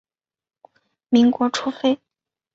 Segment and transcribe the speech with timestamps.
[1.09, 1.99] 民国初废。